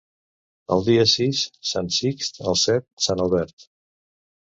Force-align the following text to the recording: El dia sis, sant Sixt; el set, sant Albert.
El 0.75 0.81
dia 0.87 1.03
sis, 1.11 1.43
sant 1.73 1.91
Sixt; 1.99 2.43
el 2.53 2.61
set, 2.65 2.91
sant 3.09 3.27
Albert. 3.29 3.73